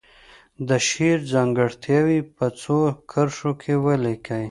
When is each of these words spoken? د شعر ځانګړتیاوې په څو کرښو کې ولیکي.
د 0.67 0.69
شعر 0.87 1.19
ځانګړتیاوې 1.33 2.19
په 2.35 2.45
څو 2.61 2.77
کرښو 3.11 3.51
کې 3.61 3.73
ولیکي. 3.85 4.39